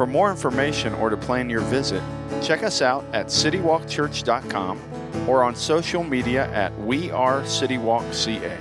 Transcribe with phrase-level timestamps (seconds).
[0.00, 2.02] For more information or to plan your visit,
[2.40, 4.80] check us out at citywalkchurch.com
[5.28, 8.58] or on social media at We Are CityWalkCA.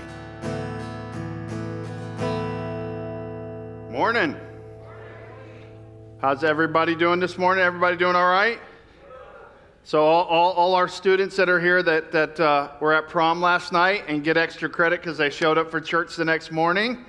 [3.89, 4.35] Morning.
[6.19, 7.63] How's everybody doing this morning?
[7.63, 8.59] Everybody doing all right?
[9.85, 13.39] So, all, all, all our students that are here that, that uh, were at prom
[13.39, 17.05] last night and get extra credit because they showed up for church the next morning.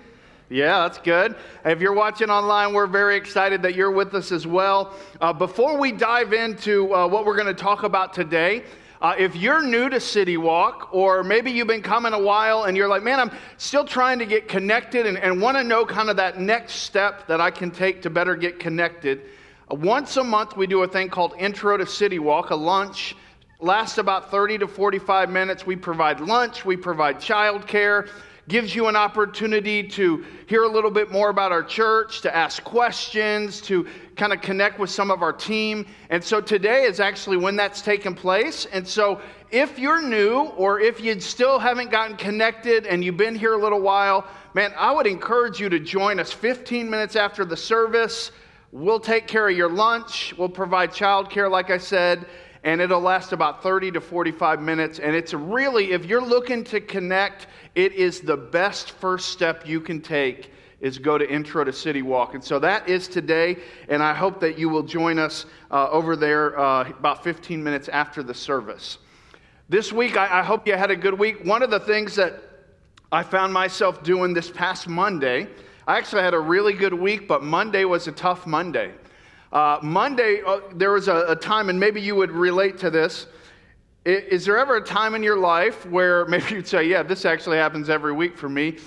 [0.52, 1.36] Yeah, that's good.
[1.64, 4.92] If you're watching online, we're very excited that you're with us as well.
[5.20, 8.64] Uh, before we dive into uh, what we're going to talk about today,
[9.00, 12.76] uh, if you're new to City Walk, or maybe you've been coming a while and
[12.76, 16.10] you're like, man, I'm still trying to get connected and, and want to know kind
[16.10, 19.22] of that next step that I can take to better get connected,
[19.70, 23.14] uh, once a month we do a thing called Intro to City Walk, a lunch.
[23.62, 25.64] Lasts about 30 to 45 minutes.
[25.64, 28.08] We provide lunch, we provide childcare
[28.50, 32.62] gives you an opportunity to hear a little bit more about our church, to ask
[32.64, 35.86] questions, to kind of connect with some of our team.
[36.10, 38.66] And so today is actually when that's taken place.
[38.66, 43.36] And so if you're new or if you still haven't gotten connected and you've been
[43.36, 47.44] here a little while, man, I would encourage you to join us 15 minutes after
[47.44, 48.32] the service.
[48.72, 52.26] We'll take care of your lunch, we'll provide childcare, like I said
[52.64, 54.98] and it'll last about 30 to 45 minutes.
[54.98, 59.80] And it's really, if you're looking to connect, it is the best first step you
[59.80, 62.34] can take is go to Intro to City Walk.
[62.34, 66.16] And so that is today, and I hope that you will join us uh, over
[66.16, 68.98] there uh, about 15 minutes after the service.
[69.68, 71.44] This week, I, I hope you had a good week.
[71.44, 72.42] One of the things that
[73.12, 75.48] I found myself doing this past Monday,
[75.86, 78.92] I actually had a really good week, but Monday was a tough Monday.
[79.52, 83.26] Uh, Monday, uh, there was a, a, time, and maybe you would relate to this.
[84.04, 87.24] Is, is there ever a time in your life where maybe you'd say, Yeah, this
[87.24, 88.78] actually happens every week for me,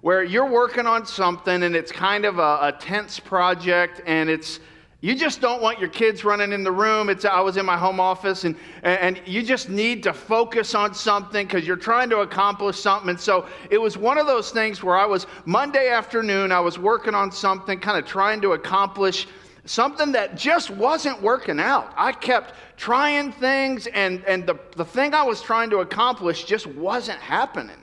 [0.00, 4.60] where you're working on something and it's kind of a, a tense project and it's
[5.00, 7.10] you just don't want your kids running in the room.
[7.10, 8.54] It's, I was in my home office, and,
[8.84, 13.10] and you just need to focus on something because you're trying to accomplish something.
[13.10, 16.78] And so it was one of those things where I was, Monday afternoon, I was
[16.78, 19.26] working on something, kind of trying to accomplish
[19.64, 21.92] something that just wasn't working out.
[21.96, 26.66] I kept trying things, and, and the, the thing I was trying to accomplish just
[26.66, 27.76] wasn't happening.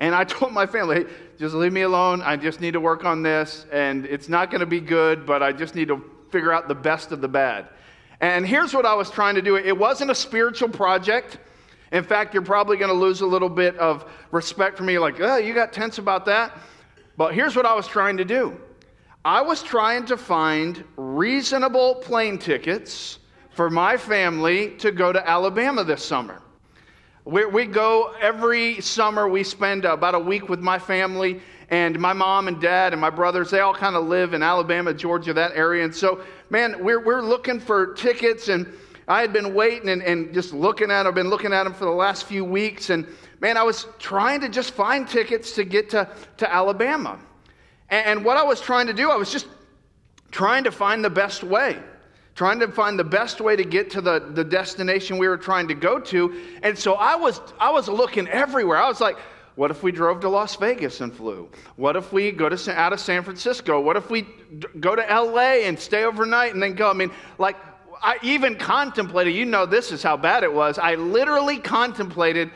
[0.00, 2.22] And I told my family, hey, just leave me alone.
[2.22, 5.42] I just need to work on this, and it's not going to be good, but
[5.42, 7.68] I just need to figure out the best of the bad.
[8.20, 11.38] And here's what I was trying to do it wasn't a spiritual project.
[11.92, 15.20] In fact, you're probably going to lose a little bit of respect for me, like,
[15.20, 16.58] oh, you got tense about that.
[17.16, 18.58] But here's what I was trying to do
[19.26, 23.18] I was trying to find reasonable plane tickets
[23.50, 26.40] for my family to go to Alabama this summer.
[27.24, 32.12] We, we go every summer, we spend about a week with my family, and my
[32.12, 35.56] mom and dad and my brothers, they all kind of live in Alabama, Georgia, that
[35.56, 35.84] area.
[35.84, 38.72] And so, man, we're, we're looking for tickets, and
[39.08, 41.74] I had been waiting and, and just looking at them, I've been looking at them
[41.74, 43.04] for the last few weeks, and
[43.40, 47.18] man, I was trying to just find tickets to get to, to Alabama.
[47.88, 49.46] And what I was trying to do, I was just
[50.30, 51.78] trying to find the best way,
[52.34, 55.68] trying to find the best way to get to the, the destination we were trying
[55.68, 56.42] to go to.
[56.62, 58.78] And so I was, I was looking everywhere.
[58.78, 59.16] I was like,
[59.54, 61.48] what if we drove to Las Vegas and flew?
[61.76, 63.80] What if we go to out of San Francisco?
[63.80, 64.26] What if we
[64.80, 66.90] go to LA and stay overnight and then go?
[66.90, 67.56] I mean, like,
[68.02, 70.78] I even contemplated, you know, this is how bad it was.
[70.78, 72.50] I literally contemplated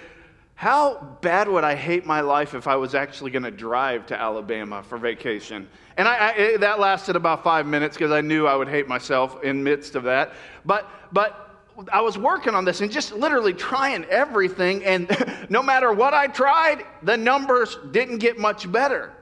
[0.60, 4.20] how bad would I hate my life if I was actually going to drive to
[4.20, 5.66] Alabama for vacation?
[5.96, 9.42] And I, I, that lasted about five minutes because I knew I would hate myself
[9.42, 10.34] in midst of that.
[10.66, 14.84] But, but I was working on this and just literally trying everything.
[14.84, 15.08] And
[15.48, 19.14] no matter what I tried, the numbers didn't get much better.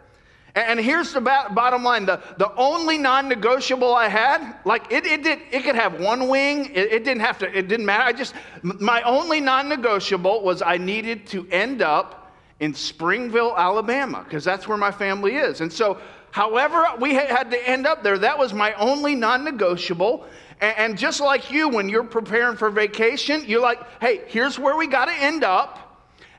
[0.66, 5.22] And here's the bottom line the, the only non negotiable I had, like it, it,
[5.22, 8.04] did, it could have one wing, it, it didn't have to, it didn't matter.
[8.04, 14.22] I just, my only non negotiable was I needed to end up in Springville, Alabama,
[14.24, 15.60] because that's where my family is.
[15.60, 16.00] And so,
[16.30, 20.26] however we had to end up there, that was my only non negotiable.
[20.60, 24.76] And, and just like you, when you're preparing for vacation, you're like, hey, here's where
[24.76, 25.84] we got to end up.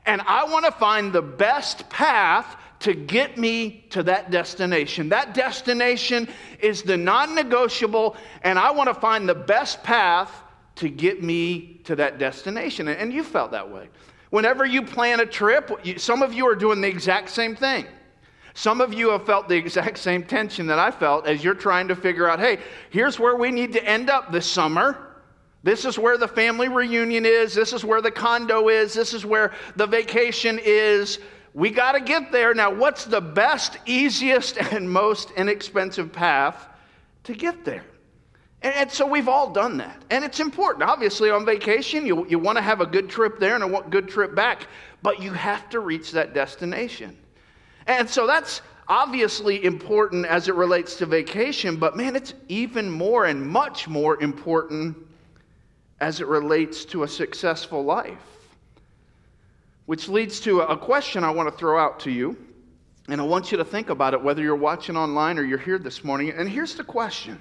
[0.06, 5.08] And I want to find the best path to get me to that destination.
[5.10, 6.28] That destination
[6.60, 10.32] is the non negotiable, and I want to find the best path
[10.76, 12.88] to get me to that destination.
[12.88, 13.88] And you felt that way.
[14.30, 17.86] Whenever you plan a trip, some of you are doing the exact same thing.
[18.54, 21.88] Some of you have felt the exact same tension that I felt as you're trying
[21.88, 22.58] to figure out hey,
[22.90, 25.06] here's where we need to end up this summer.
[25.62, 27.54] This is where the family reunion is.
[27.54, 28.94] This is where the condo is.
[28.94, 31.18] This is where the vacation is.
[31.52, 32.54] We got to get there.
[32.54, 36.68] Now, what's the best, easiest, and most inexpensive path
[37.24, 37.84] to get there?
[38.62, 40.02] And, and so we've all done that.
[40.10, 40.88] And it's important.
[40.88, 44.08] Obviously, on vacation, you, you want to have a good trip there and a good
[44.08, 44.66] trip back,
[45.02, 47.16] but you have to reach that destination.
[47.86, 53.26] And so that's obviously important as it relates to vacation, but man, it's even more
[53.26, 54.96] and much more important
[56.00, 58.39] as it relates to a successful life.
[59.90, 62.36] Which leads to a question I want to throw out to you.
[63.08, 65.80] And I want you to think about it, whether you're watching online or you're here
[65.80, 66.30] this morning.
[66.30, 67.40] And here's the question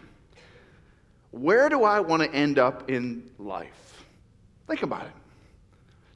[1.29, 4.03] Where do I want to end up in life?
[4.65, 5.11] Think about it.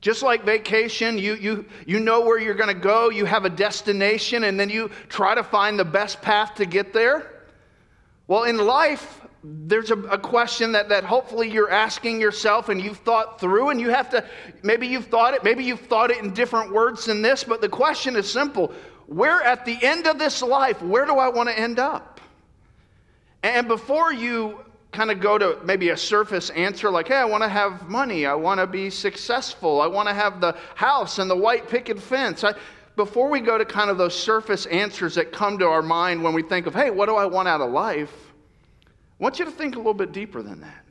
[0.01, 3.49] Just like vacation, you, you, you know where you're going to go, you have a
[3.51, 7.43] destination, and then you try to find the best path to get there.
[8.25, 12.99] Well, in life, there's a, a, question that, that hopefully you're asking yourself and you've
[12.99, 14.23] thought through, and you have to,
[14.61, 17.67] maybe you've thought it, maybe you've thought it in different words than this, but the
[17.67, 18.73] question is simple
[19.07, 22.21] Where at the end of this life, where do I want to end up?
[23.43, 24.59] And before you
[24.93, 28.25] kind of go to maybe a surface answer like, hey, I want to have money.
[28.25, 29.81] I want to be successful.
[29.81, 32.43] I want to have the house and the white picket fence.
[32.43, 32.53] I,
[32.95, 36.33] before we go to kind of those surface answers that come to our mind when
[36.33, 38.32] we think of, hey, what do I want out of life?
[39.23, 40.83] I want you to think a little bit deeper than that.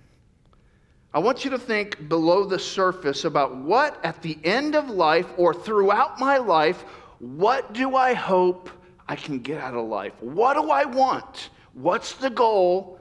[1.13, 5.27] I want you to think below the surface about what at the end of life
[5.37, 6.83] or throughout my life,
[7.19, 8.71] what do I hope
[9.07, 10.15] I can get out of life?
[10.21, 11.51] What do I want?
[11.75, 12.99] What's the goal?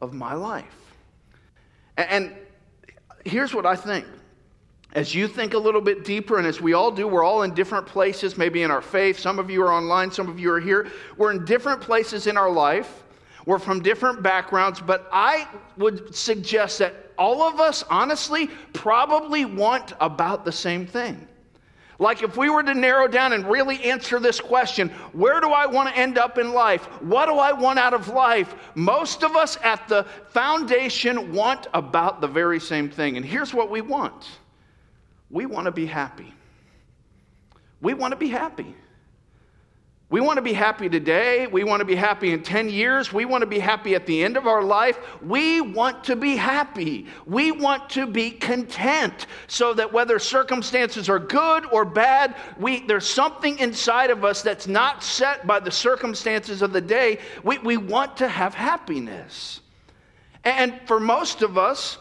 [0.00, 0.94] of my life.
[1.96, 2.34] And
[3.24, 4.06] here's what I think.
[4.92, 7.54] As you think a little bit deeper, and as we all do, we're all in
[7.54, 9.18] different places, maybe in our faith.
[9.18, 10.88] Some of you are online, some of you are here.
[11.16, 13.04] We're in different places in our life.
[13.46, 19.92] We're from different backgrounds, but I would suggest that all of us, honestly, probably want
[20.00, 21.26] about the same thing.
[21.98, 25.66] Like, if we were to narrow down and really answer this question, where do I
[25.66, 26.86] want to end up in life?
[27.02, 28.54] What do I want out of life?
[28.74, 33.18] Most of us at the foundation want about the very same thing.
[33.18, 34.26] And here's what we want
[35.30, 36.32] we want to be happy.
[37.82, 38.74] We want to be happy.
[40.10, 41.46] We want to be happy today.
[41.46, 43.12] We want to be happy in 10 years.
[43.12, 44.98] We want to be happy at the end of our life.
[45.22, 47.06] We want to be happy.
[47.26, 53.08] We want to be content so that whether circumstances are good or bad, we, there's
[53.08, 57.20] something inside of us that's not set by the circumstances of the day.
[57.44, 59.60] We, we want to have happiness.
[60.42, 61.98] And for most of us,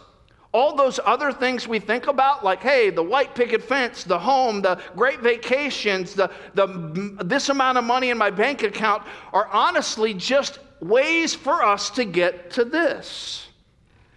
[0.52, 4.62] all those other things we think about, like, hey, the white picket fence, the home,
[4.62, 10.14] the great vacations, the, the, this amount of money in my bank account, are honestly
[10.14, 13.48] just ways for us to get to this.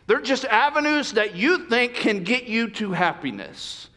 [0.06, 3.88] They're just avenues that you think can get you to happiness.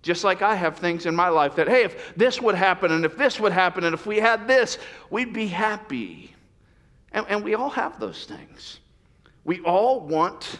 [0.00, 3.04] Just like I have things in my life that, hey, if this would happen, and
[3.04, 4.78] if this would happen, and if we had this,
[5.10, 6.34] we'd be happy.
[7.12, 8.80] And, and we all have those things.
[9.44, 10.58] We all want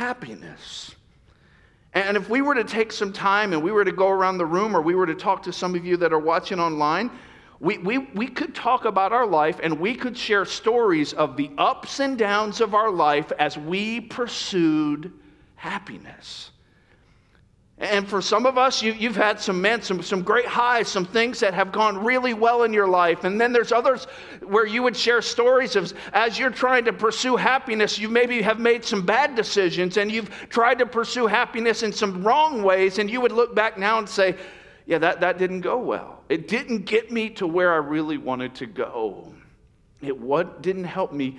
[0.00, 0.94] happiness.
[1.92, 4.46] And if we were to take some time and we were to go around the
[4.46, 7.10] room or we were to talk to some of you that are watching online,
[7.60, 11.50] we, we, we could talk about our life and we could share stories of the
[11.58, 15.12] ups and downs of our life as we pursued
[15.56, 16.49] happiness.
[17.80, 21.06] And for some of us, you, have had some men, some, some great highs, some
[21.06, 23.24] things that have gone really well in your life.
[23.24, 24.04] And then there's others
[24.42, 28.60] where you would share stories of as you're trying to pursue happiness, you maybe have
[28.60, 32.98] made some bad decisions and you've tried to pursue happiness in some wrong ways.
[32.98, 34.36] And you would look back now and say,
[34.84, 36.22] yeah, that, that didn't go well.
[36.28, 39.32] It didn't get me to where I really wanted to go.
[40.02, 41.38] It what, didn't help me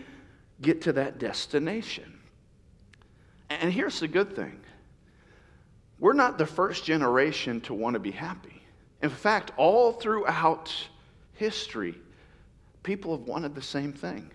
[0.60, 2.18] get to that destination.
[3.52, 4.61] And here's the good thing
[6.02, 8.62] we're not the first generation to want to be happy.
[9.04, 10.74] In fact, all throughout
[11.34, 11.96] history,
[12.82, 14.30] people have wanted the same thing.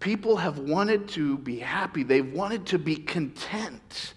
[0.00, 4.14] People have wanted to be happy, they've wanted to be content.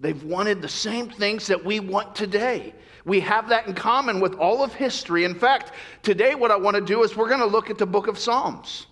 [0.00, 2.74] They've wanted the same things that we want today.
[3.04, 5.24] We have that in common with all of history.
[5.24, 5.72] In fact,
[6.02, 8.18] today, what I want to do is we're going to look at the book of
[8.18, 8.86] Psalms.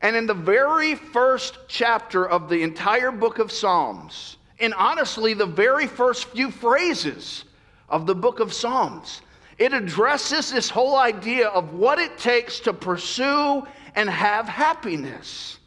[0.00, 5.46] And in the very first chapter of the entire book of Psalms, and honestly, the
[5.46, 7.44] very first few phrases
[7.88, 9.22] of the book of Psalms,
[9.58, 15.58] it addresses this whole idea of what it takes to pursue and have happiness.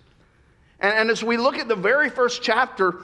[0.79, 3.01] And, and as we look at the very first chapter,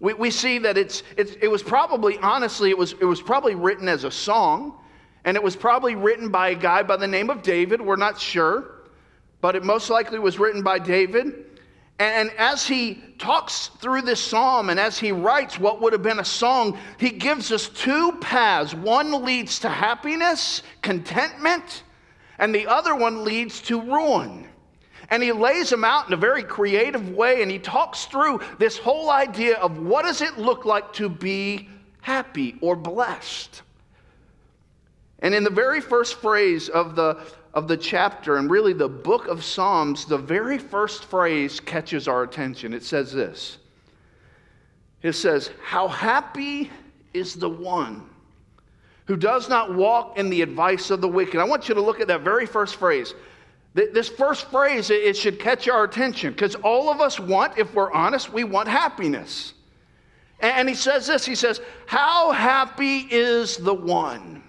[0.00, 3.54] we, we see that it's, it's, it was probably, honestly, it was, it was probably
[3.54, 4.78] written as a song,
[5.24, 7.80] and it was probably written by a guy by the name of David.
[7.80, 8.72] We're not sure,
[9.40, 11.46] but it most likely was written by David.
[11.98, 16.20] And as he talks through this psalm and as he writes what would have been
[16.20, 18.72] a song, he gives us two paths.
[18.72, 21.82] One leads to happiness, contentment,
[22.38, 24.46] and the other one leads to ruin.
[25.10, 28.78] And he lays them out in a very creative way and he talks through this
[28.78, 31.68] whole idea of what does it look like to be
[32.00, 33.62] happy or blessed.
[35.18, 37.18] And in the very first phrase of the
[37.54, 42.22] of the chapter and really the book of Psalms, the very first phrase catches our
[42.22, 42.72] attention.
[42.72, 43.58] It says this
[45.02, 46.70] It says, How happy
[47.14, 48.08] is the one
[49.06, 51.40] who does not walk in the advice of the wicked.
[51.40, 53.14] I want you to look at that very first phrase.
[53.72, 57.92] This first phrase, it should catch our attention because all of us want, if we're
[57.92, 59.54] honest, we want happiness.
[60.40, 64.42] And he says this He says, How happy is the one?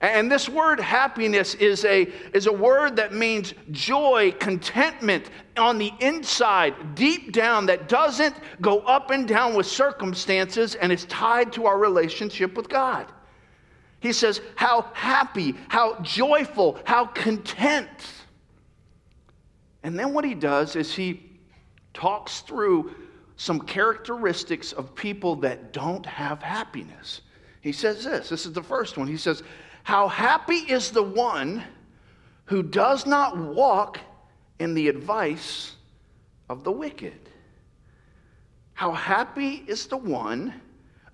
[0.00, 5.90] And this word happiness is a, is a word that means joy, contentment on the
[6.00, 11.66] inside, deep down, that doesn't go up and down with circumstances and is tied to
[11.66, 13.10] our relationship with God.
[14.00, 17.88] He says, How happy, how joyful, how content.
[19.82, 21.22] And then what he does is he
[21.94, 22.94] talks through
[23.36, 27.22] some characteristics of people that don't have happiness.
[27.60, 29.08] He says this this is the first one.
[29.08, 29.42] He says,
[29.86, 31.62] how happy is the one
[32.46, 34.00] who does not walk
[34.58, 35.76] in the advice
[36.50, 37.20] of the wicked.
[38.74, 40.52] How happy is the one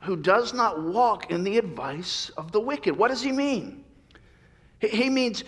[0.00, 2.96] who does not walk in the advice of the wicked.
[2.96, 3.84] What does he mean?
[4.80, 5.44] He means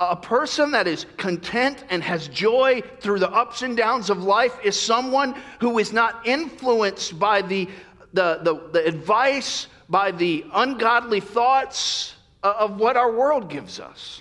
[0.00, 4.56] a person that is content and has joy through the ups and downs of life
[4.64, 7.68] is someone who is not influenced by the,
[8.14, 12.13] the, the, the advice, by the ungodly thoughts,
[12.48, 14.20] of what our world gives us.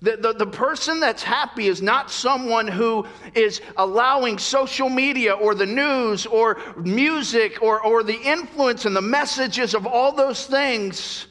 [0.00, 5.56] The, the, the, person that's happy is not someone who is allowing social media or
[5.56, 11.26] the news or music or, or the influence and the messages of all those things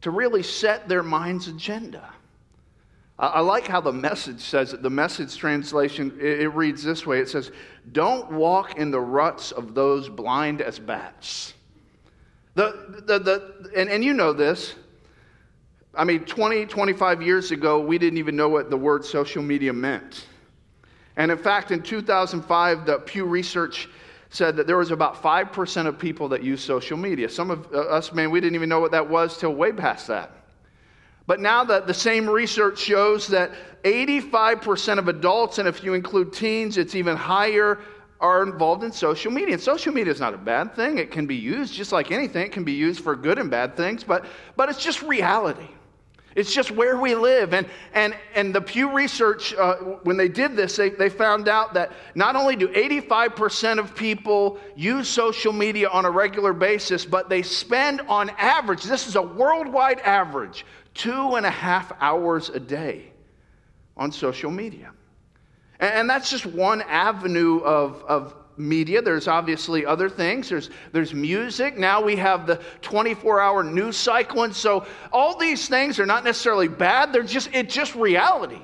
[0.00, 2.12] to really set their mind's agenda.
[3.20, 4.82] I, I like how the message says it.
[4.82, 7.52] The message translation, it, it reads this way it says,
[7.92, 11.53] Don't walk in the ruts of those blind as bats.
[12.54, 14.74] The, the, the, and, and you know this.
[15.96, 19.72] I mean, 20, 25 years ago, we didn't even know what the word social media
[19.72, 20.26] meant.
[21.16, 23.88] And in fact, in 2005, the Pew Research
[24.30, 27.28] said that there was about 5% of people that use social media.
[27.28, 30.08] Some of uh, us, man, we didn't even know what that was till way past
[30.08, 30.32] that.
[31.26, 33.52] But now that the same research shows that
[33.84, 37.78] 85% of adults, and if you include teens, it's even higher,
[38.20, 39.54] are involved in social media.
[39.54, 40.98] And social media is not a bad thing.
[40.98, 42.46] It can be used just like anything.
[42.46, 44.24] It can be used for good and bad things, but,
[44.56, 45.68] but it's just reality.
[46.34, 47.54] It's just where we live.
[47.54, 51.74] And, and, and the Pew Research, uh, when they did this, they, they found out
[51.74, 57.28] that not only do 85% of people use social media on a regular basis, but
[57.28, 62.60] they spend on average, this is a worldwide average, two and a half hours a
[62.60, 63.12] day
[63.96, 64.90] on social media.
[65.84, 69.02] And that's just one avenue of, of media.
[69.02, 70.48] There's obviously other things.
[70.48, 71.76] There's, there's music.
[71.76, 74.44] Now we have the 24 hour news cycle.
[74.44, 78.60] And so all these things are not necessarily bad, they're just, it's just reality.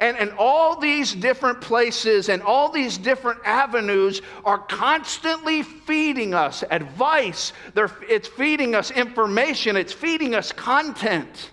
[0.00, 6.64] And, and all these different places and all these different avenues are constantly feeding us
[6.70, 7.52] advice.
[7.74, 9.76] They're, it's feeding us information.
[9.76, 11.52] It's feeding us content.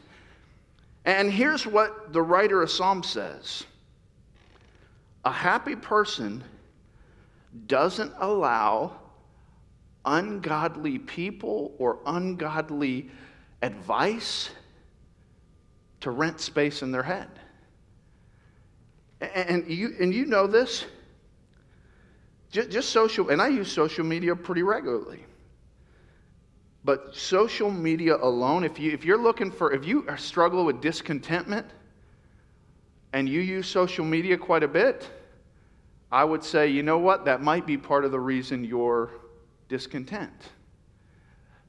[1.06, 3.66] And here's what the writer of Psalm says
[5.26, 6.44] a happy person
[7.68, 9.00] doesn't allow
[10.06, 13.10] ungodly people or ungodly
[13.62, 14.50] advice
[16.02, 17.28] to rent space in their head.
[19.22, 20.86] And you, and you know this.
[22.52, 25.24] Just, social, and I use social media pretty regularly.
[26.84, 31.68] But social media alone, if, you, if you're looking for, if you struggle with discontentment
[33.14, 35.10] and you use social media quite a bit,
[36.12, 37.26] I would say, you know what?
[37.26, 39.12] That might be part of the reason you're
[39.68, 40.50] discontent.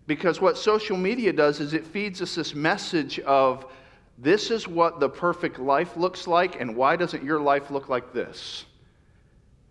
[0.06, 3.66] Because what social media does is it feeds us this message of
[4.18, 8.12] this is what the perfect life looks like, and why doesn't your life look like
[8.12, 8.64] this?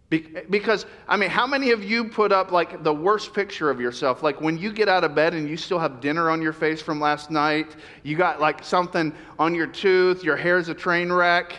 [0.09, 4.23] Because, I mean, how many of you put up like the worst picture of yourself?
[4.23, 6.81] Like when you get out of bed and you still have dinner on your face
[6.81, 11.53] from last night, you got like something on your tooth, your hair's a train wreck.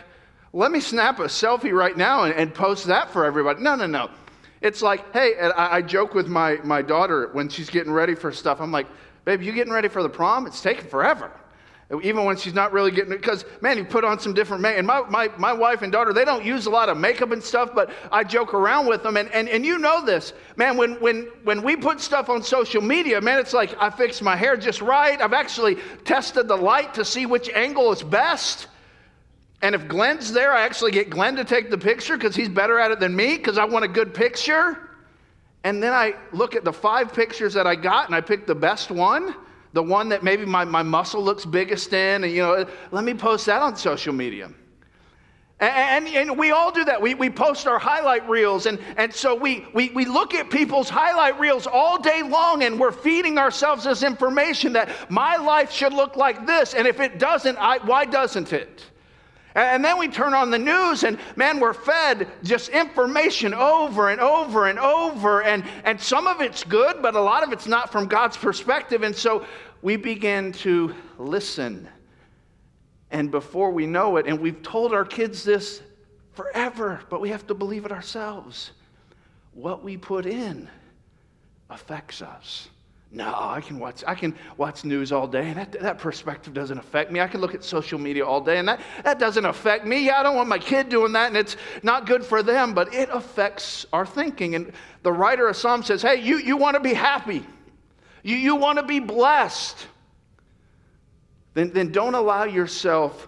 [0.52, 3.62] Let me snap a selfie right now and, and post that for everybody.
[3.62, 4.10] No, no, no.
[4.62, 8.32] It's like, hey, I, I joke with my, my daughter when she's getting ready for
[8.32, 8.60] stuff.
[8.60, 8.88] I'm like,
[9.24, 10.48] babe, you getting ready for the prom?
[10.48, 11.30] It's taking forever
[12.02, 14.78] even when she's not really getting it because man you put on some different makeup
[14.78, 17.42] and my, my, my wife and daughter they don't use a lot of makeup and
[17.42, 20.92] stuff but i joke around with them and, and, and you know this man when,
[21.00, 24.56] when, when we put stuff on social media man it's like i fixed my hair
[24.56, 25.20] just right.
[25.20, 28.68] I've actually tested the light to see which angle is best.
[29.62, 32.78] And if glenn's there i actually get glenn to take the picture because he's better
[32.78, 34.90] at it than me because i want a good picture.
[35.64, 38.54] And then i look at the five pictures that i got and i pick the
[38.54, 39.34] best one
[39.72, 43.14] the one that maybe my, my muscle looks biggest in, and you know, let me
[43.14, 44.50] post that on social media.
[45.60, 47.00] And, and, and, we all do that.
[47.00, 50.88] We, we post our highlight reels, and, and so we, we, we look at people's
[50.88, 55.92] highlight reels all day long, and we're feeding ourselves this information that my life should
[55.92, 58.89] look like this, and if it doesn't, I, why doesn't it?
[59.54, 64.20] And then we turn on the news, and man, we're fed just information over and
[64.20, 65.42] over and over.
[65.42, 69.02] And, and some of it's good, but a lot of it's not from God's perspective.
[69.02, 69.44] And so
[69.82, 71.88] we begin to listen.
[73.10, 75.82] And before we know it, and we've told our kids this
[76.32, 78.70] forever, but we have to believe it ourselves.
[79.52, 80.68] What we put in
[81.70, 82.68] affects us.
[83.12, 86.78] No, I can watch, I can watch news all day, and that, that perspective doesn't
[86.78, 87.20] affect me.
[87.20, 90.06] I can look at social media all day, and that, that doesn't affect me.
[90.06, 92.94] Yeah, I don't want my kid doing that, and it's not good for them, but
[92.94, 94.54] it affects our thinking.
[94.54, 97.44] And the writer of Psalm says, Hey, you, you want to be happy,
[98.22, 99.88] you, you want to be blessed,
[101.54, 103.26] then, then don't allow yourself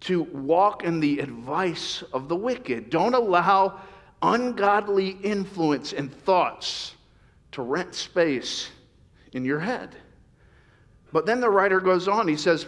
[0.00, 2.88] to walk in the advice of the wicked.
[2.88, 3.80] Don't allow
[4.22, 6.94] ungodly influence and thoughts
[7.50, 8.70] to rent space
[9.32, 9.96] in your head.
[11.12, 12.66] But then the writer goes on, he says,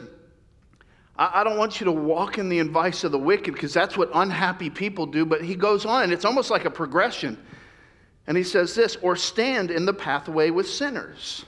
[1.16, 4.10] I, don't want you to walk in the advice of the wicked because that's what
[4.14, 5.26] unhappy people do.
[5.26, 7.36] But he goes on, and it's almost like a progression.
[8.26, 11.44] And he says this, or stand in the pathway with sinners.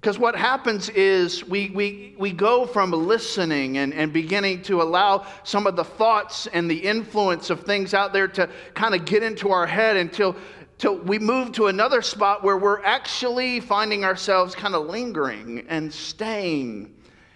[0.00, 5.26] Because what happens is we, we, we go from listening and, and beginning to allow
[5.42, 9.24] some of the thoughts and the influence of things out there to kind of get
[9.24, 10.36] into our head until
[10.78, 15.92] till we move to another spot where we're actually finding ourselves kind of lingering and
[15.92, 16.94] staying.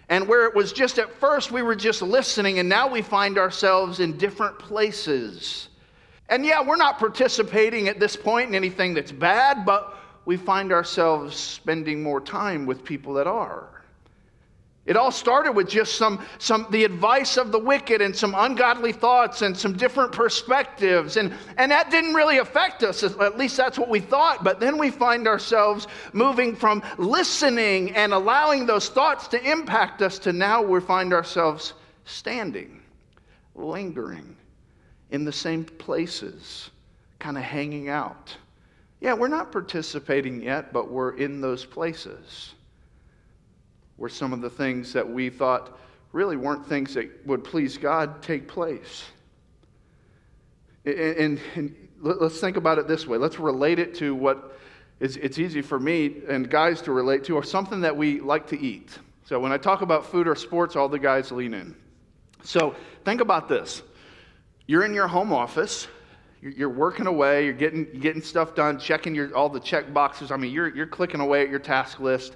[0.09, 3.39] And where it was just at first we were just listening, and now we find
[3.39, 5.69] ourselves in different places.
[6.29, 10.73] And yeah, we're not participating at this point in anything that's bad, but we find
[10.73, 13.72] ourselves spending more time with people that are.
[14.85, 18.93] It all started with just some, some the advice of the wicked and some ungodly
[18.93, 21.17] thoughts and some different perspectives.
[21.17, 24.43] And, and that didn't really affect us, at least that's what we thought.
[24.43, 30.19] But then we find ourselves moving from listening and allowing those thoughts to impact us
[30.21, 32.83] to now we find ourselves standing,
[33.55, 34.37] lingering
[35.13, 36.71] in the same places,
[37.21, 38.37] kind of hanging out.
[39.01, 42.55] Yeah, we're not participating yet, but we're in those places
[44.03, 45.79] where some of the things that we thought
[46.11, 49.05] really weren't things that would please God take place.
[50.85, 53.17] And, and, and let's think about it this way.
[53.17, 54.59] Let's relate it to what
[54.99, 58.49] is, it's easy for me and guys to relate to, or something that we like
[58.49, 58.99] to eat.
[59.25, 61.73] So when I talk about food or sports, all the guys lean in.
[62.43, 63.83] So think about this.
[64.67, 65.87] You're in your home office.
[66.41, 67.45] You're working away.
[67.45, 70.33] You're getting, getting stuff done, checking your, all the check boxes.
[70.33, 72.35] I mean, you're, you're clicking away at your task list.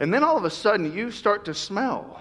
[0.00, 2.20] And then all of a sudden, you start to smell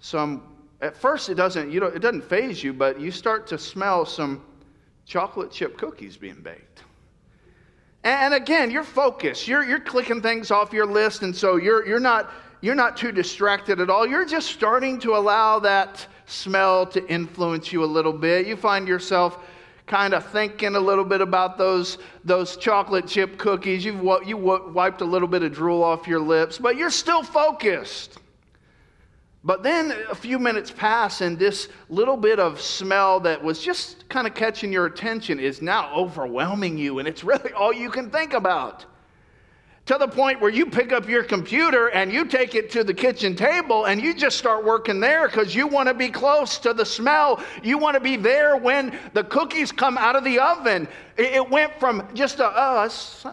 [0.00, 0.42] some.
[0.80, 4.04] At first, it doesn't, you know, it doesn't faze you, but you start to smell
[4.04, 4.42] some
[5.06, 6.82] chocolate chip cookies being baked.
[8.04, 9.48] And again, you're focused.
[9.48, 13.10] You're, you're clicking things off your list, and so you're, you're, not, you're not too
[13.10, 14.06] distracted at all.
[14.06, 18.46] You're just starting to allow that smell to influence you a little bit.
[18.46, 19.38] You find yourself
[19.86, 23.84] kind of thinking a little bit about those, those chocolate chip cookies.
[23.84, 28.18] You've you wiped a little bit of drool off your lips, but you're still focused.
[29.44, 34.08] But then a few minutes pass, and this little bit of smell that was just
[34.08, 38.10] kind of catching your attention is now overwhelming you, and it's really all you can
[38.10, 38.84] think about
[39.86, 42.92] to the point where you pick up your computer and you take it to the
[42.92, 46.74] kitchen table and you just start working there because you want to be close to
[46.74, 47.40] the smell.
[47.62, 50.88] You want to be there when the cookies come out of the oven.
[51.16, 52.92] It went from just a, oh, it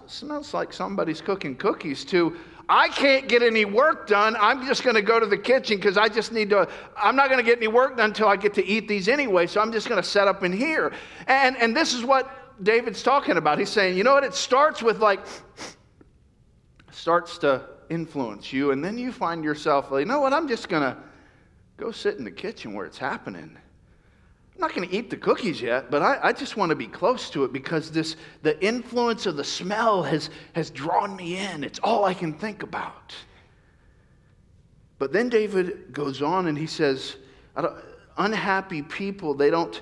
[0.09, 2.37] smells like somebody's cooking cookies to,
[2.69, 4.37] I can't get any work done.
[4.39, 7.29] I'm just going to go to the kitchen because I just need to, I'm not
[7.29, 9.47] going to get any work done until I get to eat these anyway.
[9.47, 10.93] So I'm just going to set up in here.
[11.27, 13.57] And, and this is what David's talking about.
[13.57, 14.23] He's saying, you know what?
[14.23, 15.19] It starts with like,
[16.93, 18.71] starts to influence you.
[18.71, 20.33] And then you find yourself, you know what?
[20.33, 20.97] I'm just going to
[21.77, 23.57] go sit in the kitchen where it's happening.
[24.55, 26.87] I'm not going to eat the cookies yet, but I, I just want to be
[26.87, 31.63] close to it because this, the influence of the smell has, has drawn me in.
[31.63, 33.15] It's all I can think about.
[34.99, 37.17] But then David goes on and he says,
[38.17, 39.81] unhappy people, they don't,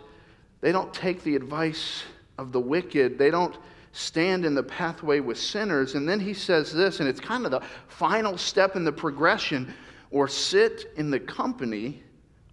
[0.61, 2.03] they don't take the advice
[2.37, 3.17] of the wicked.
[3.17, 3.57] They don't
[3.91, 5.95] stand in the pathway with sinners.
[5.95, 9.73] And then he says this, and it's kind of the final step in the progression
[10.11, 12.03] or sit in the company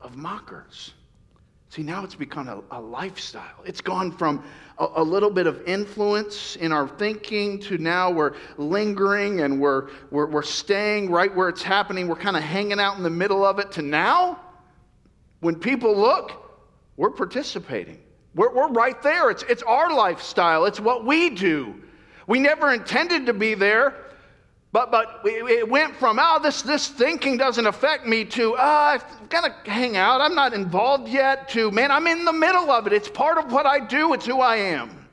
[0.00, 0.94] of mockers.
[1.70, 3.62] See, now it's become a, a lifestyle.
[3.66, 4.42] It's gone from
[4.78, 9.90] a, a, little bit of influence in our thinking to now we're lingering and we're,
[10.10, 12.08] we're, we're staying right where it's happening.
[12.08, 14.40] We're kind of hanging out in the middle of it to now,
[15.40, 16.32] when people look,
[16.96, 17.98] we're participating.
[18.34, 19.30] We're, we're right there.
[19.30, 21.74] It's, it's our lifestyle, it's what we do.
[22.26, 23.94] We never intended to be there,
[24.70, 29.04] but, but it went from, oh, this, this thinking doesn't affect me, to, oh, I've
[29.30, 30.20] got to hang out.
[30.20, 32.92] I'm not involved yet, to, man, I'm in the middle of it.
[32.92, 35.06] It's part of what I do, it's who I am.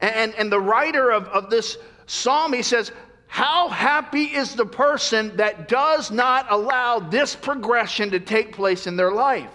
[0.00, 2.92] And, and the writer of, of this psalm, he says,
[3.26, 8.96] How happy is the person that does not allow this progression to take place in
[8.96, 9.50] their life?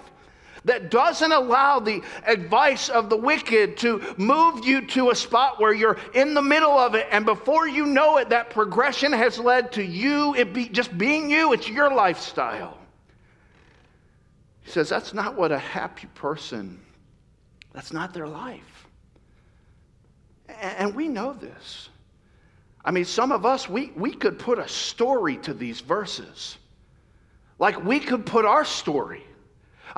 [0.65, 5.73] That doesn't allow the advice of the wicked to move you to a spot where
[5.73, 7.07] you're in the middle of it.
[7.11, 11.29] And before you know it, that progression has led to you it be, just being
[11.29, 12.77] you, it's your lifestyle.
[14.61, 16.81] He says that's not what a happy person,
[17.71, 18.87] that's not their life.
[20.59, 21.89] And we know this.
[22.83, 26.57] I mean, some of us, we, we could put a story to these verses.
[27.57, 29.23] Like we could put our story.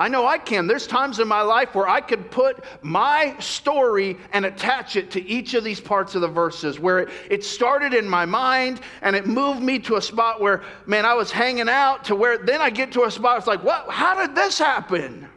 [0.00, 0.68] I know I can.
[0.68, 5.28] There's times in my life where I could put my story and attach it to
[5.28, 9.16] each of these parts of the verses, where it, it started in my mind and
[9.16, 12.60] it moved me to a spot where, man, I was hanging out to where then
[12.60, 13.90] I get to a spot, it's like, what?
[13.90, 15.28] How did this happen?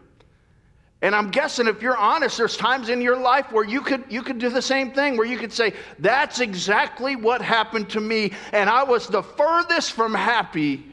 [1.02, 4.22] And I'm guessing if you're honest, there's times in your life where you could you
[4.22, 8.34] could do the same thing, where you could say, That's exactly what happened to me,
[8.52, 10.86] and I was the furthest from happy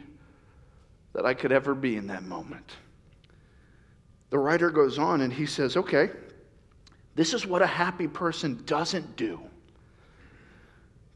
[1.13, 2.65] that I could ever be in that moment
[4.31, 6.11] the writer goes on and he says, okay,
[7.15, 9.41] this is what a happy person doesn't do.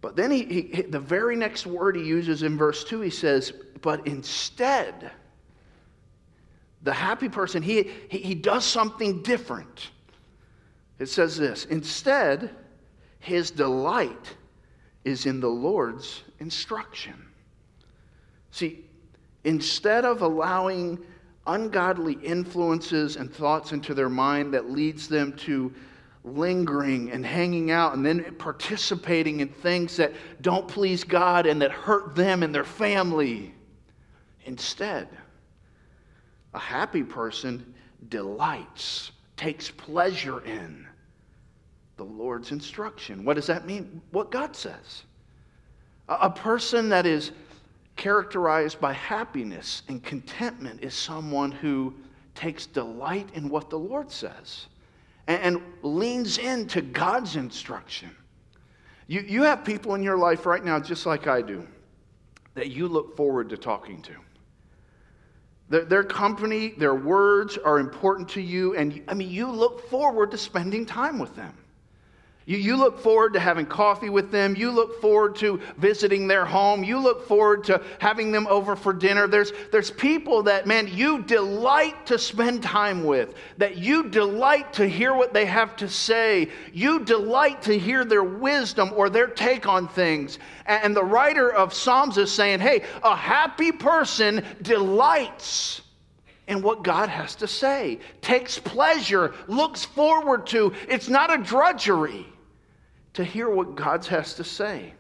[0.00, 3.52] But then he, he, the very next word he uses in verse 2, he says,
[3.82, 5.12] but instead,
[6.82, 9.90] the happy person, he, he, he does something different.
[10.98, 12.50] It says this instead,
[13.20, 14.36] his delight
[15.04, 17.14] is in the Lord's instruction.
[18.50, 18.84] See,
[19.44, 20.98] instead of allowing
[21.46, 25.72] ungodly influences and thoughts into their mind that leads them to
[26.24, 31.72] lingering and hanging out and then participating in things that don't please God and that
[31.72, 33.52] hurt them and their family.
[34.44, 35.08] Instead,
[36.54, 37.74] a happy person
[38.08, 40.86] delights, takes pleasure in
[41.96, 43.24] the Lord's instruction.
[43.24, 44.00] What does that mean?
[44.10, 45.02] What God says.
[46.08, 47.32] A person that is
[47.96, 51.94] characterized by happiness and contentment is someone who
[52.34, 54.66] takes delight in what the Lord says
[55.26, 58.10] and, and leans into God's instruction.
[59.06, 61.66] You, you have people in your life right now, just like I do,
[62.54, 64.14] that you look forward to talking to.
[65.68, 70.30] Their, their company, their words are important to you, and I mean, you look forward
[70.30, 71.54] to spending time with them.
[72.44, 74.56] You, you look forward to having coffee with them.
[74.56, 76.82] You look forward to visiting their home.
[76.82, 79.28] You look forward to having them over for dinner.
[79.28, 84.88] There's, there's people that, man, you delight to spend time with, that you delight to
[84.88, 86.48] hear what they have to say.
[86.72, 90.40] You delight to hear their wisdom or their take on things.
[90.66, 95.82] And the writer of Psalms is saying, hey, a happy person delights
[96.48, 100.72] in what God has to say, takes pleasure, looks forward to.
[100.88, 102.26] It's not a drudgery
[103.14, 104.94] to hear what God has to say.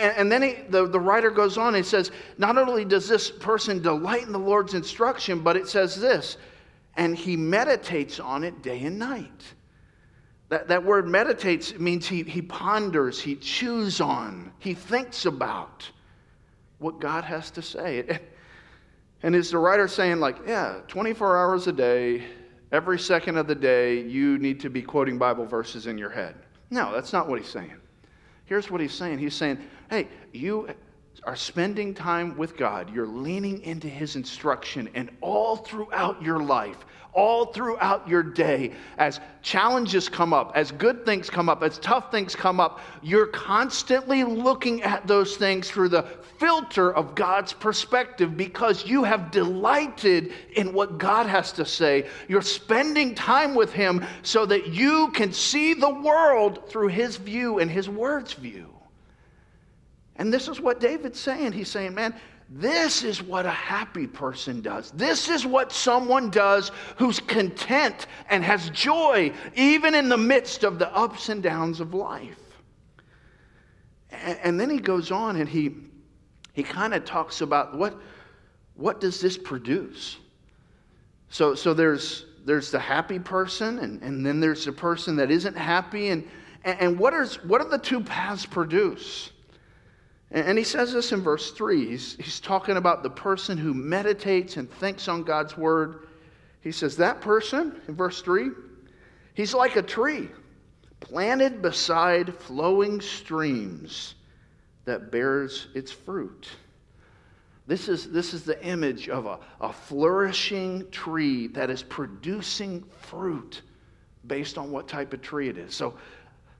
[0.00, 3.80] And, then he, the, the writer goes on and says, not only does this person
[3.80, 6.38] delight in the Lord's instruction, but it says this,
[6.96, 9.54] and he meditates on it day and night.
[10.48, 15.88] That, that word meditates means he, he ponders, he chews on, he thinks about
[16.78, 18.20] what God has to say.
[19.22, 22.22] And is the writer saying, like, yeah, 24 hours a day,
[22.70, 26.34] every second of the day, you need to be quoting Bible verses in your head?
[26.70, 27.72] No, that's not what he's saying.
[28.44, 29.58] Here's what he's saying He's saying,
[29.90, 30.68] hey, you
[31.24, 36.84] are spending time with God, you're leaning into His instruction, and all throughout your life,
[37.16, 42.10] all throughout your day, as challenges come up, as good things come up, as tough
[42.12, 46.02] things come up, you're constantly looking at those things through the
[46.38, 52.06] filter of God's perspective because you have delighted in what God has to say.
[52.28, 57.58] You're spending time with Him so that you can see the world through His view
[57.58, 58.68] and His word's view.
[60.16, 61.52] And this is what David's saying.
[61.52, 62.14] He's saying, man,
[62.48, 64.92] this is what a happy person does.
[64.92, 70.78] This is what someone does who's content and has joy, even in the midst of
[70.78, 72.38] the ups and downs of life.
[74.10, 75.74] And, then he goes on and he,
[76.52, 78.00] he kind of talks about what,
[78.74, 80.16] what does this produce?
[81.28, 85.56] So, so there's, there's the happy person, and, and then there's the person that isn't
[85.56, 86.08] happy.
[86.10, 86.26] And,
[86.64, 89.32] and, and what, is, what do the two paths produce?
[90.30, 91.86] And he says this in verse 3.
[91.88, 96.08] He's, he's talking about the person who meditates and thinks on God's word.
[96.62, 98.50] He says, That person, in verse 3,
[99.34, 100.28] he's like a tree
[100.98, 104.14] planted beside flowing streams
[104.84, 106.48] that bears its fruit.
[107.66, 113.62] This is, this is the image of a, a flourishing tree that is producing fruit
[114.26, 115.74] based on what type of tree it is.
[115.74, 115.94] So,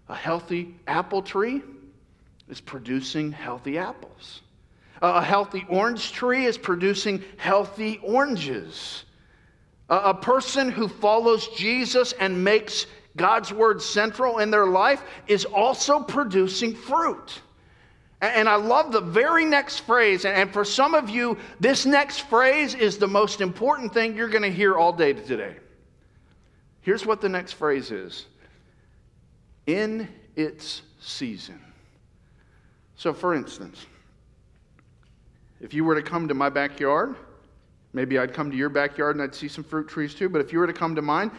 [0.09, 1.63] a healthy apple tree
[2.49, 4.43] is producing healthy apples.
[5.03, 9.05] A healthy orange tree is producing healthy oranges.
[9.89, 16.01] A person who follows Jesus and makes God's word central in their life is also
[16.01, 17.41] producing fruit.
[18.21, 20.25] And I love the very next phrase.
[20.25, 24.43] And for some of you, this next phrase is the most important thing you're going
[24.43, 25.57] to hear all day today.
[26.81, 28.27] Here's what the next phrase is
[29.67, 31.61] in its season.
[32.97, 33.87] So, for instance,
[35.61, 37.15] if you were to come to my backyard,
[37.93, 40.53] maybe I'd come to your backyard and I'd see some fruit trees too, but if
[40.53, 41.31] you were to come to mine,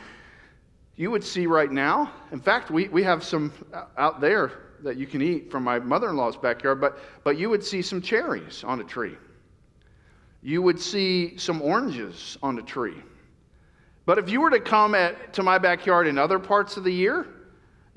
[0.95, 3.51] you would see right now, in fact, we, we have some
[3.97, 4.51] out there
[4.83, 7.81] that you can eat from my mother in law's backyard, but, but you would see
[7.81, 9.15] some cherries on a tree.
[10.43, 13.01] You would see some oranges on a tree.
[14.05, 16.93] But if you were to come at, to my backyard in other parts of the
[16.93, 17.27] year,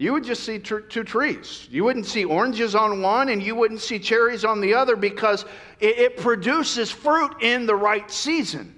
[0.00, 1.68] you would just see two trees.
[1.70, 5.44] You wouldn't see oranges on one and you wouldn't see cherries on the other because
[5.78, 8.74] it, it produces fruit in the right season.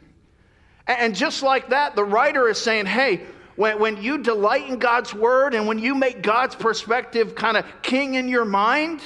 [0.88, 3.20] And just like that, the writer is saying, hey,
[3.54, 7.66] when, when you delight in God's word and when you make God's perspective kind of
[7.82, 9.00] king in your mind,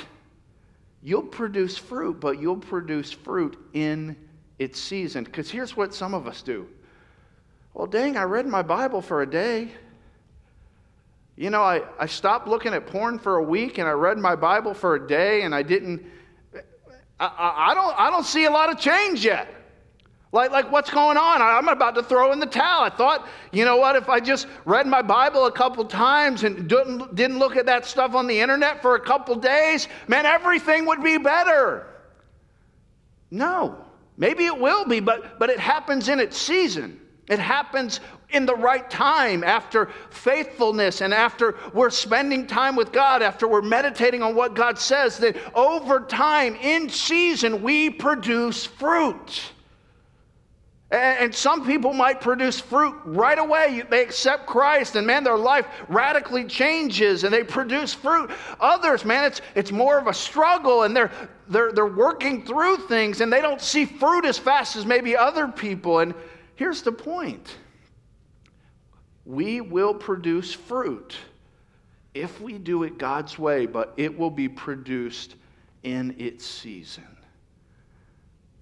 [1.02, 4.16] you'll produce fruit, but you'll produce fruit in
[4.58, 5.22] its season.
[5.22, 6.66] Because here's what some of us do.
[7.74, 9.70] Well, dang, I read my Bible for a day.
[11.36, 14.34] You know, I, I stopped looking at porn for a week and I read my
[14.34, 16.02] Bible for a day and I didn't,
[17.20, 19.52] I, I, don't, I don't see a lot of change yet.
[20.32, 21.40] Like, like, what's going on?
[21.40, 22.82] I'm about to throw in the towel.
[22.82, 26.68] I thought, you know what, if I just read my Bible a couple times and
[26.68, 30.84] didn't, didn't look at that stuff on the internet for a couple days, man, everything
[30.86, 31.86] would be better.
[33.30, 33.84] No.
[34.16, 37.00] Maybe it will be, but, but it happens in its season.
[37.28, 43.22] It happens in the right time after faithfulness and after we're spending time with God,
[43.22, 49.52] after we're meditating on what God says, that over time, in season, we produce fruit.
[50.88, 53.82] And some people might produce fruit right away.
[53.90, 58.30] They accept Christ, and man, their life radically changes and they produce fruit.
[58.60, 61.10] Others, man, it's, it's more of a struggle and they're,
[61.48, 65.48] they're, they're working through things and they don't see fruit as fast as maybe other
[65.48, 65.98] people.
[65.98, 66.14] And
[66.54, 67.56] here's the point
[69.26, 71.16] we will produce fruit
[72.14, 75.34] if we do it God's way, but it will be produced
[75.82, 77.04] in its season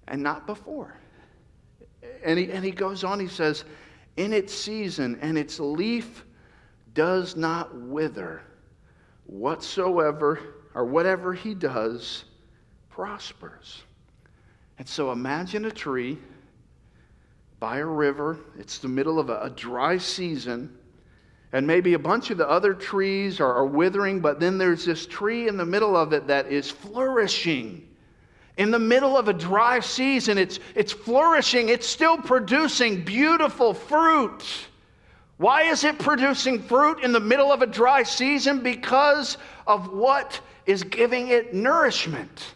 [0.07, 0.97] and not before.
[2.23, 3.63] And he, and he goes on, he says,
[4.17, 6.25] in its season, and its leaf
[6.93, 8.41] does not wither.
[9.27, 10.39] Whatsoever
[10.73, 12.25] or whatever he does
[12.89, 13.83] prospers.
[14.77, 16.17] And so imagine a tree
[17.65, 18.37] by a river.
[18.59, 20.77] It's the middle of a, a dry season.
[21.51, 25.07] And maybe a bunch of the other trees are, are withering, but then there's this
[25.07, 27.87] tree in the middle of it that is flourishing.
[28.57, 34.45] In the middle of a dry season, it's, it's flourishing, it's still producing beautiful fruit.
[35.37, 38.61] Why is it producing fruit in the middle of a dry season?
[38.61, 42.53] Because of what is giving it nourishment.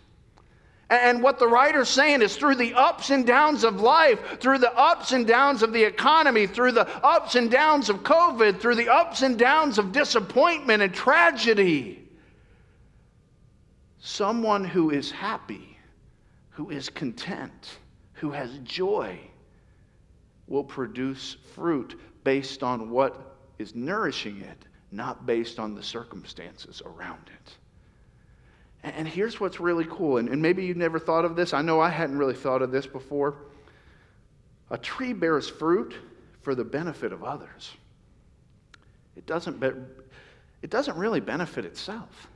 [0.89, 4.73] And what the writer's saying is through the ups and downs of life, through the
[4.75, 8.89] ups and downs of the economy, through the ups and downs of COVID, through the
[8.89, 12.07] ups and downs of disappointment and tragedy,
[13.99, 15.69] someone who is happy
[16.59, 17.79] who is content,
[18.11, 19.17] who has joy,
[20.45, 27.29] will produce fruit based on what is nourishing it, not based on the circumstances around
[27.33, 27.55] it.
[28.83, 31.53] And here's what's really cool, and maybe you've never thought of this.
[31.53, 33.35] I know I hadn't really thought of this before.
[34.69, 35.93] A tree bears fruit
[36.41, 37.71] for the benefit of others.
[39.17, 39.71] It doesn't, be,
[40.61, 42.27] it doesn't really benefit itself.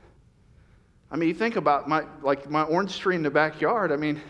[1.10, 3.90] I mean, you think about my, like my orange tree in the backyard.
[3.90, 4.20] I mean,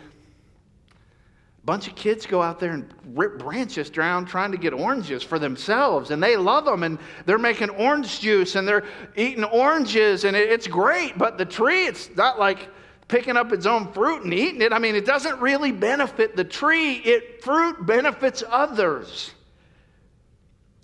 [1.65, 5.39] bunch of kids go out there and rip branches down trying to get oranges for
[5.39, 10.35] themselves, and they love them, and they're making orange juice, and they're eating oranges, and
[10.35, 11.17] it's great.
[11.17, 12.69] But the tree, it's not like
[13.07, 14.73] picking up its own fruit and eating it.
[14.73, 16.93] I mean, it doesn't really benefit the tree.
[16.93, 19.31] It fruit benefits others.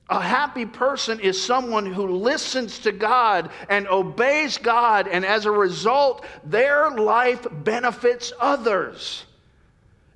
[0.10, 5.52] A happy person is someone who listens to God and obeys God, and as a
[5.52, 9.26] result, their life benefits others.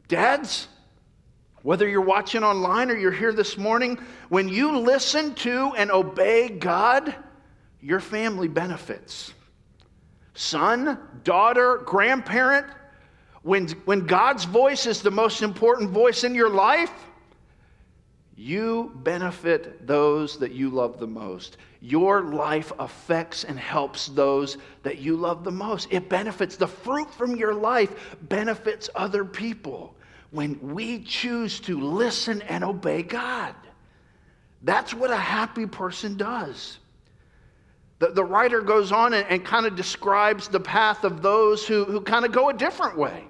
[0.07, 0.67] Dads,
[1.63, 3.97] whether you're watching online or you're here this morning,
[4.29, 7.15] when you listen to and obey God,
[7.81, 9.33] your family benefits.
[10.35, 12.67] Son, daughter, grandparent,
[13.41, 16.91] when, when God's voice is the most important voice in your life,
[18.37, 21.57] you benefit those that you love the most.
[21.79, 25.87] Your life affects and helps those that you love the most.
[25.91, 29.95] It benefits, the fruit from your life benefits other people
[30.31, 33.55] when we choose to listen and obey God.
[34.63, 36.79] That's what a happy person does.
[37.99, 41.85] The, the writer goes on and, and kind of describes the path of those who,
[41.85, 43.23] who kind of go a different way.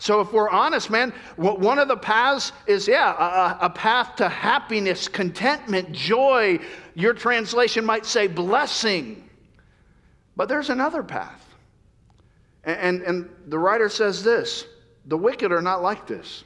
[0.00, 4.28] So, if we're honest, man, one of the paths is, yeah, a, a, path to
[4.28, 6.60] happiness, contentment, joy.
[6.94, 9.28] Your translation might say blessing.
[10.36, 11.44] But there's another path.
[12.62, 14.66] And, and, and the writer says this
[15.06, 16.44] the wicked are not like this.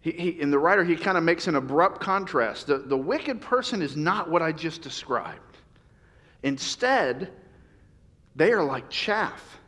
[0.00, 2.68] He, he, in the writer, he kind of makes an abrupt contrast.
[2.68, 5.58] The, the wicked person is not what I just described.
[6.42, 7.30] Instead,
[8.34, 9.59] they are like chaff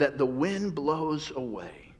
[0.00, 1.92] that the wind blows away.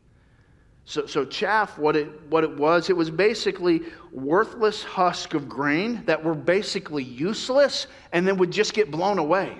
[0.86, 6.02] So, so chaff, what it, what it was, it was basically worthless husk of grain
[6.06, 9.56] that were basically useless and then would just get blown away.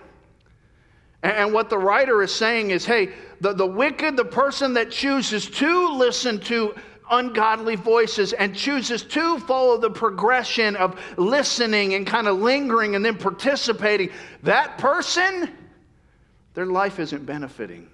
[1.22, 4.90] And, and what the writer is saying is hey, the, the wicked, the person that
[4.90, 6.74] chooses to listen to
[7.10, 13.04] ungodly voices and chooses to follow the progression of listening and kind of lingering and
[13.04, 14.10] then participating,
[14.42, 15.50] that person,
[16.54, 17.88] their life isn't benefiting.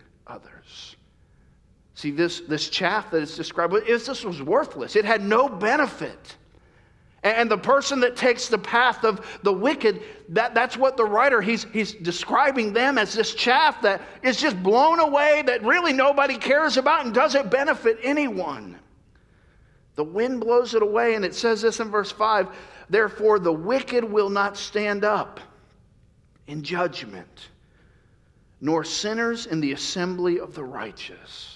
[1.97, 4.97] See, this, this chaff that is described, this was worthless.
[4.97, 6.37] It had no benefit.
[7.23, 11.41] And the person that takes the path of the wicked, that, that's what the writer,
[11.41, 16.37] he's, he's describing them as this chaff that is just blown away, that really nobody
[16.37, 18.79] cares about and doesn't benefit anyone.
[19.95, 22.49] The wind blows it away, and it says this in verse 5
[22.91, 25.41] Therefore, the wicked will not stand up
[26.47, 27.49] in judgment
[28.61, 31.56] nor sinners in the assembly of the righteous.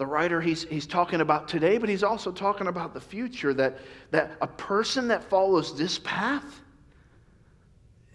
[0.00, 3.80] The writer, he's, he's talking about today, but he's also talking about the future that,
[4.12, 6.62] that a person that follows this path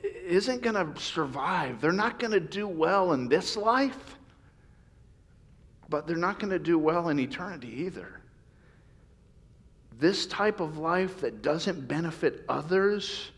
[0.01, 1.79] isn't going to survive.
[1.79, 4.17] They're not going to do well in this life,
[5.87, 8.19] but they're not going to do well in eternity either.
[9.99, 13.29] This type of life that doesn't benefit others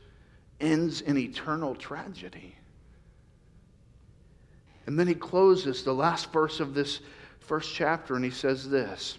[0.61, 2.55] ends in eternal tragedy.
[4.85, 7.01] And then he closes the last verse of this
[7.47, 9.17] first chapter and he says this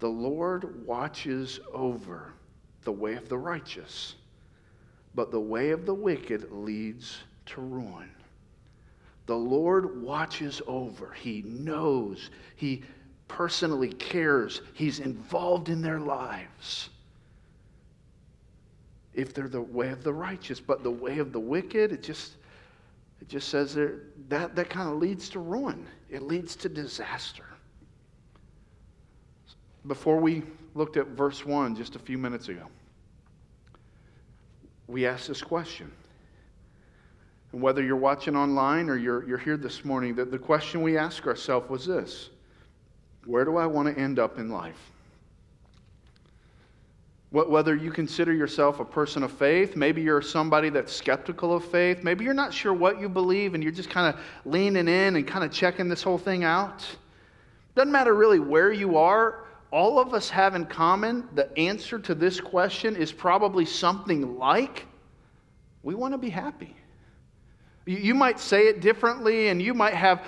[0.00, 2.32] The Lord watches over
[2.82, 4.14] the way of the righteous,
[5.14, 8.10] but the way of the wicked leads to ruin.
[9.26, 12.82] The Lord watches over, He knows, He
[13.28, 16.90] personally cares, He's involved in their lives.
[19.14, 22.36] If they're the way of the righteous, but the way of the wicked, it just
[23.20, 27.44] it just says that, that kind of leads to ruin, it leads to disaster.
[29.86, 30.42] Before we
[30.74, 32.66] looked at verse 1 just a few minutes ago,
[34.88, 35.90] we asked this question.
[37.52, 40.98] And whether you're watching online or you're, you're here this morning, the, the question we
[40.98, 42.30] ask ourselves was this
[43.24, 44.92] Where do I want to end up in life?
[47.44, 52.02] Whether you consider yourself a person of faith, maybe you're somebody that's skeptical of faith,
[52.02, 55.26] maybe you're not sure what you believe and you're just kind of leaning in and
[55.26, 56.86] kind of checking this whole thing out.
[57.74, 62.14] Doesn't matter really where you are, all of us have in common the answer to
[62.14, 64.86] this question is probably something like
[65.82, 66.74] we want to be happy.
[67.84, 70.26] You might say it differently and you might have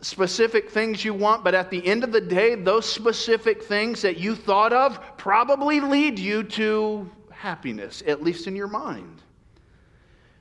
[0.00, 4.16] specific things you want, but at the end of the day, those specific things that
[4.16, 9.22] you thought of probably lead you to happiness, at least in your mind.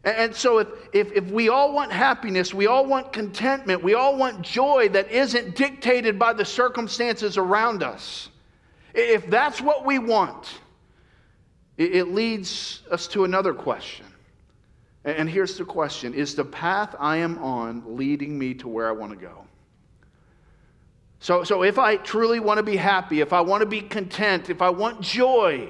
[0.04, 4.16] And so, if, if, if, we all want happiness, we all want contentment, we all
[4.16, 8.30] want joy that isn't dictated by the circumstances around us,
[8.94, 10.48] if that's what we want,
[11.78, 14.07] it, it leads us to another question.
[15.08, 18.92] And here's the question Is the path I am on leading me to where I
[18.92, 19.46] want to go?
[21.20, 24.50] So, so if I truly want to be happy, if I want to be content,
[24.50, 25.70] if I want joy,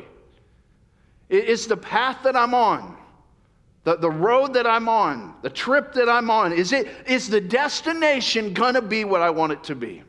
[1.30, 2.98] is the path that I'm on,
[3.84, 7.40] the, the road that I'm on, the trip that I'm on, is, it, is the
[7.40, 10.04] destination going to be what I want it to be?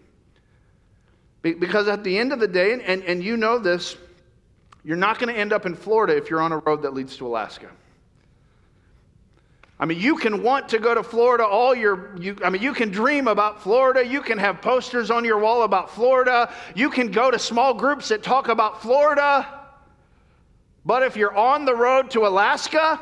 [1.43, 3.97] Because at the end of the day, and, and you know this,
[4.85, 7.16] you're not going to end up in Florida if you're on a road that leads
[7.18, 7.68] to Alaska.
[9.81, 12.72] I mean, you can want to go to Florida all your, you, I mean, you
[12.72, 14.05] can dream about Florida.
[14.05, 16.53] You can have posters on your wall about Florida.
[16.74, 19.47] You can go to small groups that talk about Florida.
[20.85, 23.01] But if you're on the road to Alaska,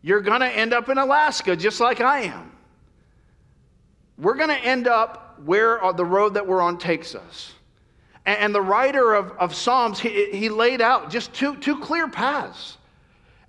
[0.00, 2.50] you're going to end up in Alaska just like I am.
[4.16, 7.52] We're going to end up where uh, the road that we're on takes us.
[8.24, 12.76] And the writer of, of Psalms, he, he laid out just two, two clear paths.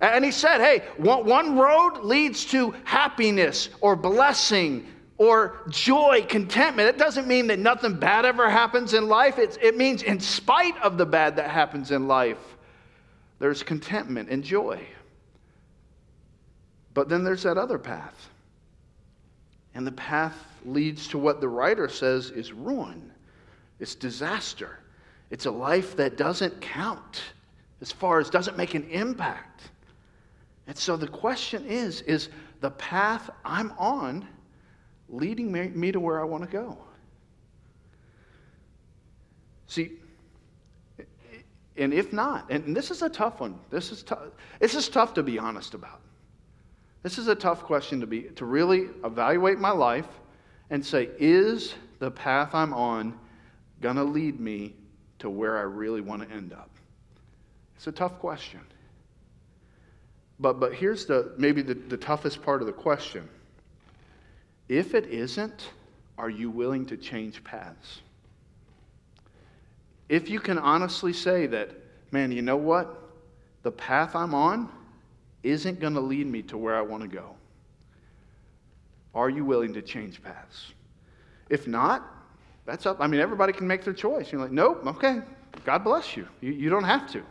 [0.02, 6.88] And he said, hey, one, road leads to happiness or blessing or joy, contentment.
[6.88, 9.38] It doesn't mean that nothing bad ever happens in life.
[9.38, 12.40] It's, it means, in spite of the bad that happens in life,
[13.38, 14.84] there's contentment and joy.
[16.94, 18.28] But then there's that other path.
[19.74, 23.12] And the path leads to what the writer says is ruin,
[23.78, 24.80] it's disaster.
[25.30, 27.22] It's a life that doesn't count
[27.80, 29.70] as far as doesn't make an impact.
[30.72, 32.30] And so the question is is
[32.62, 34.26] the path I'm on
[35.10, 36.78] leading me, to where I want to go?
[39.66, 39.98] See,
[41.76, 43.60] and if not, and this is a tough one.
[43.68, 44.20] This is tough.
[44.60, 46.00] This is tough to be honest about.
[47.02, 50.08] This is a tough question to be to really evaluate my life
[50.70, 53.18] and say, is the path I'm on
[53.82, 54.74] to lead me
[55.18, 56.70] to where I really want to end up?
[57.76, 58.60] It's a tough question.
[60.40, 63.28] But, but here's the, maybe the, the toughest part of the question.
[64.68, 65.70] If it isn't,
[66.18, 68.00] are you willing to change paths?
[70.08, 71.70] If you can honestly say that,
[72.10, 72.98] man, you know what?
[73.62, 74.68] The path I'm on
[75.42, 77.34] isn't going to lead me to where I want to go.
[79.14, 80.72] Are you willing to change paths?
[81.48, 82.02] If not,
[82.64, 82.98] that's up.
[83.00, 84.32] I mean, everybody can make their choice.
[84.32, 85.20] You're like, nope, okay,
[85.64, 86.26] God bless you.
[86.40, 87.22] You, you don't have to.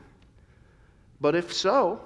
[1.20, 2.02] But if so,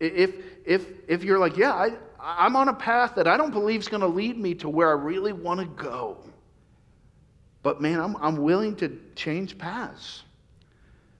[0.00, 0.34] if,
[0.64, 1.90] if, if you're like, yeah, I,
[2.20, 4.88] I'm on a path that I don't believe is going to lead me to where
[4.88, 6.18] I really want to go,
[7.62, 10.22] but man, I'm, I'm willing to change paths.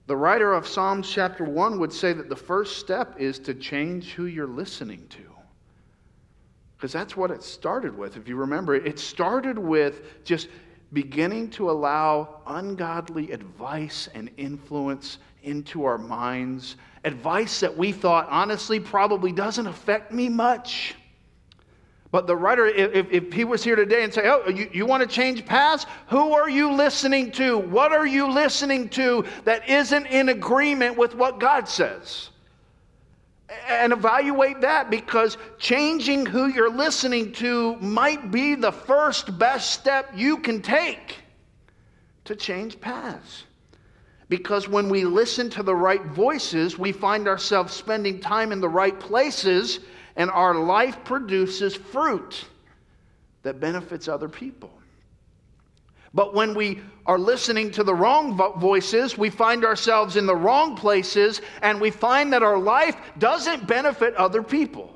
[0.07, 4.13] The writer of Psalms chapter 1 would say that the first step is to change
[4.13, 5.21] who you're listening to.
[6.75, 8.17] Because that's what it started with.
[8.17, 10.47] If you remember, it started with just
[10.93, 15.19] beginning to allow ungodly advice and influence
[15.49, 20.95] into our minds advice that we thought, honestly, probably doesn't affect me much.
[22.11, 25.07] But the writer, if, if he was here today and say, Oh, you, you want
[25.07, 25.85] to change paths?
[26.07, 27.59] Who are you listening to?
[27.59, 32.29] What are you listening to that isn't in agreement with what God says?
[33.67, 40.11] And evaluate that because changing who you're listening to might be the first best step
[40.15, 41.17] you can take
[42.25, 43.43] to change paths.
[44.29, 48.69] Because when we listen to the right voices, we find ourselves spending time in the
[48.69, 49.79] right places,
[50.15, 52.45] and our life produces fruit
[53.41, 54.71] that benefits other people.
[56.13, 60.75] But when we are listening to the wrong voices, we find ourselves in the wrong
[60.75, 64.95] places, and we find that our life doesn't benefit other people.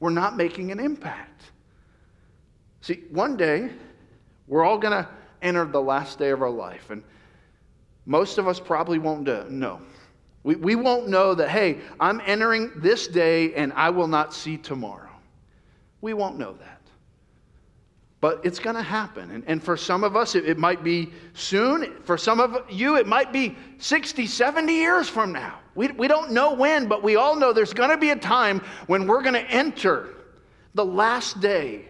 [0.00, 1.42] We're not making an impact.
[2.80, 3.70] See, one day,
[4.46, 5.08] we're all going to
[5.42, 6.90] enter the last day of our life.
[6.90, 7.02] And
[8.08, 9.82] most of us probably won't know.
[10.42, 14.56] We, we won't know that, hey, I'm entering this day and I will not see
[14.56, 15.10] tomorrow.
[16.00, 16.80] We won't know that.
[18.22, 19.30] But it's going to happen.
[19.30, 21.96] And, and for some of us, it, it might be soon.
[22.02, 25.58] For some of you, it might be 60, 70 years from now.
[25.74, 28.60] We, we don't know when, but we all know there's going to be a time
[28.86, 30.14] when we're going to enter
[30.72, 31.84] the last day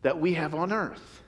[0.00, 1.22] that we have on earth.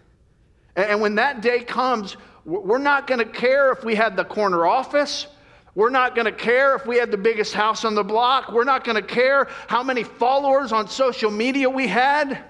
[0.77, 4.25] And, and when that day comes, we're not going to care if we had the
[4.25, 5.27] corner office.
[5.75, 8.51] We're not going to care if we had the biggest house on the block.
[8.51, 12.45] We're not going to care how many followers on social media we had.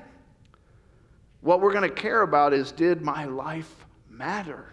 [1.43, 3.75] What we're going to care about is did my life
[4.09, 4.73] matter?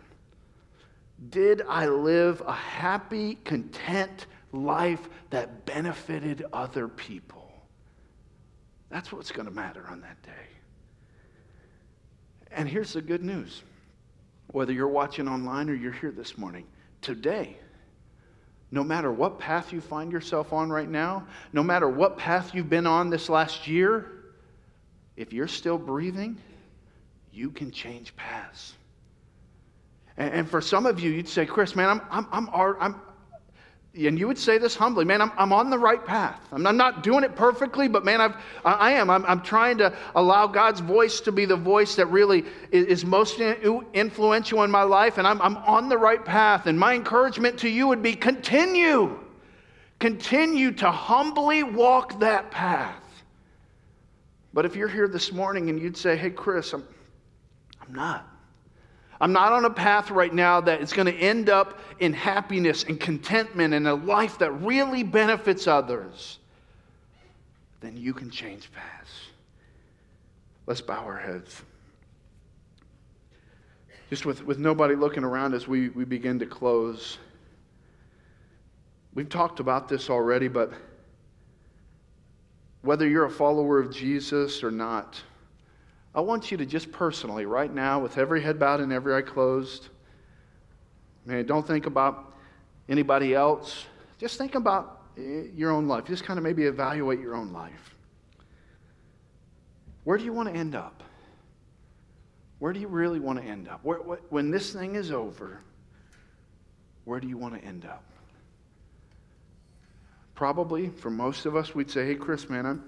[1.30, 7.52] Did I live a happy, content life that benefited other people?
[8.90, 10.32] That's what's going to matter on that day.
[12.52, 13.64] And here's the good news
[14.48, 16.66] whether you're watching online or you're here this morning,
[17.02, 17.58] today,
[18.72, 22.70] no matter what path you find yourself on right now, no matter what path you've
[22.70, 24.12] been on this last year,
[25.16, 26.38] if you're still breathing,
[27.32, 28.74] you can change paths.
[30.18, 33.02] And, for some of you, you'd say, Chris, man, I'm, I'm, I'm, I'm,
[33.96, 36.40] and you would say this humbly, man, I'm, I'm on the right path.
[36.52, 39.10] I'm, I'm not doing it perfectly, but man, I've, I am.
[39.10, 43.06] I'm, I'm trying to allow God's voice to be the voice that really is, is
[43.06, 46.68] most influential in my life, and I'm, I'm on the right path.
[46.68, 49.20] And my encouragement to you would be continue.
[50.00, 53.04] Continue to humbly walk that path.
[54.54, 56.84] But if you're here this morning and you'd say, hey, Chris, I'm,
[57.82, 58.28] I'm not.
[59.20, 62.84] I'm not on a path right now that is going to end up in happiness
[62.84, 66.38] and contentment and a life that really benefits others.
[67.82, 69.12] Then you can change paths.
[70.68, 71.64] Let's bow our heads.
[74.10, 77.18] Just with, with nobody looking around as we, we begin to close.
[79.14, 80.72] We've talked about this already, but
[82.84, 85.22] whether you're a follower of Jesus or not,
[86.18, 89.22] I want you to just personally, right now, with every head bowed and every eye
[89.22, 89.90] closed,
[91.26, 92.34] man, don't think about
[92.90, 93.86] anybody else.
[94.18, 96.06] Just think about eh, your own life.
[96.06, 97.94] Just kind of maybe evaluate your own life.
[100.06, 101.04] Where do you want to end up?
[102.58, 103.82] Where do you really want to end up?
[103.84, 105.62] Where, when this thing is over,
[107.06, 108.04] where do you want to end up?
[110.34, 112.84] Probably for most of us, we'd say, hey, Chris, man, I'm,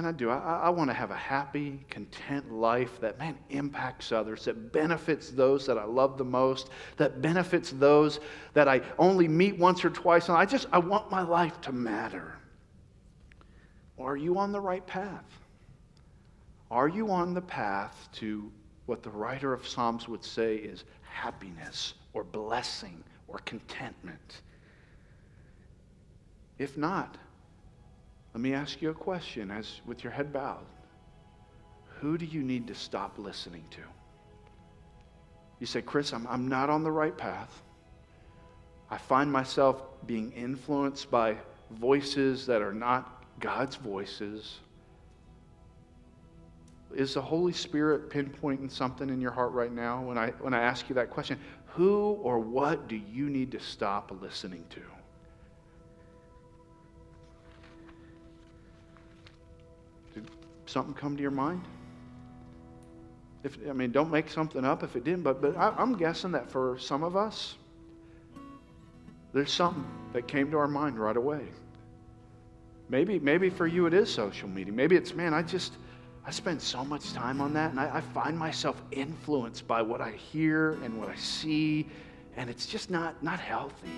[0.00, 0.30] and I do.
[0.30, 5.28] I, I want to have a happy, content life that, man, impacts others, that benefits
[5.28, 8.18] those that I love the most, that benefits those
[8.54, 10.30] that I only meet once or twice.
[10.30, 12.32] And I just, I want my life to matter.
[13.98, 15.26] Are you on the right path?
[16.70, 18.50] Are you on the path to
[18.86, 24.40] what the writer of Psalms would say is happiness or blessing or contentment?
[26.58, 27.18] If not,
[28.34, 30.64] let me ask you a question as with your head bowed.
[32.00, 33.80] Who do you need to stop listening to?
[35.58, 37.62] You say, Chris, I'm, I'm not on the right path.
[38.90, 41.36] I find myself being influenced by
[41.72, 44.60] voices that are not God's voices.
[46.94, 50.62] Is the Holy Spirit pinpointing something in your heart right now when I, when I
[50.62, 51.38] ask you that question?
[51.74, 54.80] Who or what do you need to stop listening to?
[60.70, 61.62] Something come to your mind?
[63.42, 66.32] If, I mean, don't make something up if it didn't, but, but I, I'm guessing
[66.32, 67.56] that for some of us,
[69.32, 71.40] there's something that came to our mind right away.
[72.88, 74.72] Maybe, maybe for you it is social media.
[74.72, 75.74] Maybe it's, man, I just,
[76.26, 80.00] I spend so much time on that and I, I find myself influenced by what
[80.00, 81.88] I hear and what I see,
[82.36, 83.88] and it's just not, not healthy.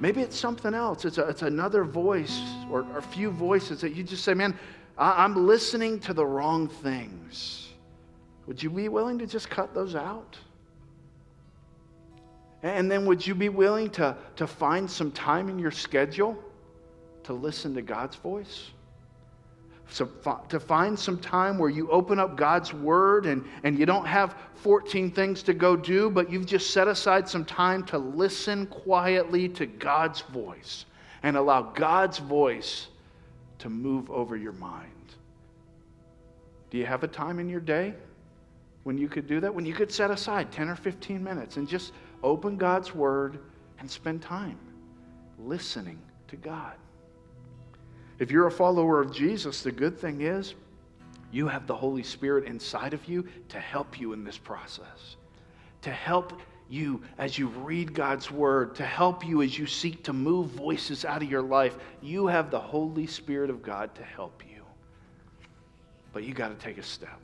[0.00, 1.04] Maybe it's something else.
[1.04, 2.40] It's, a, it's another voice
[2.70, 4.58] or a few voices that you just say, man,
[5.00, 7.70] I'm listening to the wrong things.
[8.46, 10.36] Would you be willing to just cut those out?
[12.62, 16.36] And then would you be willing to, to find some time in your schedule
[17.24, 18.70] to listen to God's voice?
[19.88, 20.08] So,
[20.50, 24.36] to find some time where you open up God's Word and, and you don't have
[24.56, 29.48] 14 things to go do, but you've just set aside some time to listen quietly
[29.48, 30.84] to God's voice
[31.22, 32.86] and allow God's voice
[33.60, 34.86] to move over your mind.
[36.70, 37.94] Do you have a time in your day
[38.84, 39.54] when you could do that?
[39.54, 41.92] When you could set aside 10 or 15 minutes and just
[42.22, 43.38] open God's Word
[43.78, 44.58] and spend time
[45.38, 45.98] listening
[46.28, 46.74] to God.
[48.18, 50.54] If you're a follower of Jesus, the good thing is
[51.32, 55.16] you have the Holy Spirit inside of you to help you in this process,
[55.82, 56.40] to help
[56.70, 61.04] you as you read God's Word, to help you as you seek to move voices
[61.04, 61.76] out of your life.
[62.00, 64.62] You have the Holy Spirit of God to help you.
[66.12, 67.20] But you got to take a step.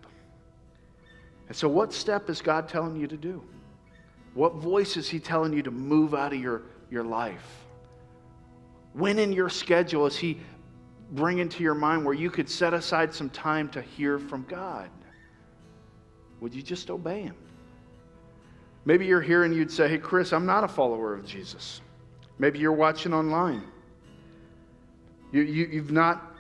[1.49, 3.43] And so, what step is God telling you to do?
[4.35, 7.65] What voice is He telling you to move out of your, your life?
[8.93, 10.41] When in your schedule is He
[11.13, 14.91] bringing to your mind where you could set aside some time to hear from God?
[16.41, 17.37] Would you just obey Him?
[18.87, 21.83] Maybe you're here and you'd say, Hey, Chris, I'm not a follower of Jesus.
[22.39, 23.65] Maybe you're watching online.
[25.33, 26.33] You, you, you've not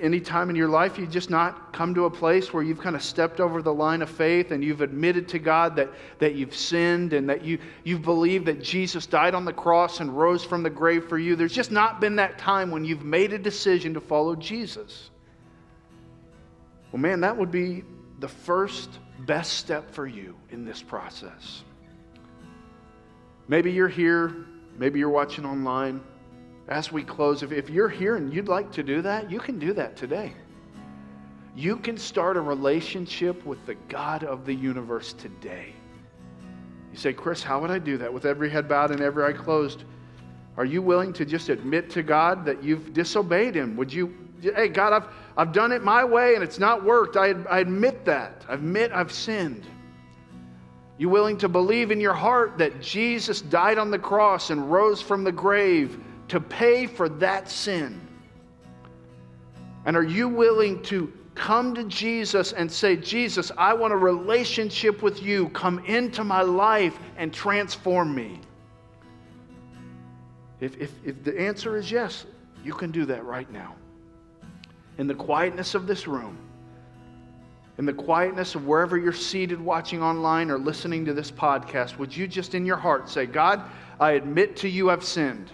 [0.00, 2.94] any time in your life you've just not come to a place where you've kind
[2.94, 6.54] of stepped over the line of faith and you've admitted to God that, that you've
[6.54, 10.62] sinned and that you, you've believed that Jesus died on the cross and rose from
[10.62, 11.34] the grave for you?
[11.34, 15.10] There's just not been that time when you've made a decision to follow Jesus.
[16.92, 17.82] Well, man, that would be
[18.20, 21.64] the first best step for you in this process.
[23.48, 24.34] Maybe you're here,
[24.78, 26.00] maybe you're watching online
[26.68, 29.58] as we close, if, if you're here and you'd like to do that, you can
[29.58, 30.32] do that today.
[31.54, 35.72] You can start a relationship with the God of the universe today.
[36.92, 38.12] You say, Chris, how would I do that?
[38.12, 39.84] With every head bowed and every eye closed,
[40.56, 43.76] are you willing to just admit to God that you've disobeyed Him?
[43.76, 47.16] Would you, hey, God, I've, I've done it my way and it's not worked.
[47.16, 48.44] I, I admit that.
[48.48, 49.66] I admit I've sinned.
[50.98, 55.02] You willing to believe in your heart that Jesus died on the cross and rose
[55.02, 58.00] from the grave to pay for that sin?
[59.84, 65.02] And are you willing to come to Jesus and say, Jesus, I want a relationship
[65.02, 65.50] with you.
[65.50, 68.40] Come into my life and transform me?
[70.60, 72.24] If, if, if the answer is yes,
[72.64, 73.76] you can do that right now.
[74.98, 76.38] In the quietness of this room,
[77.78, 82.16] in the quietness of wherever you're seated watching online or listening to this podcast, would
[82.16, 83.62] you just in your heart say, God,
[84.00, 85.50] I admit to you I've sinned.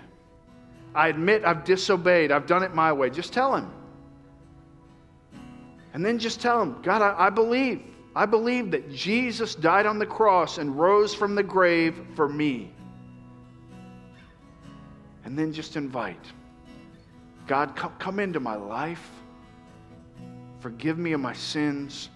[0.94, 2.30] I admit I've disobeyed.
[2.30, 3.10] I've done it my way.
[3.10, 3.72] Just tell him.
[5.94, 7.82] And then just tell him, God, I, I, believe.
[8.14, 12.72] I believe that Jesus died on the cross and rose from the grave for me.
[15.24, 16.24] And then just invite
[17.46, 19.10] God, come, come into my life.
[20.62, 22.08] Forgive me of my sins.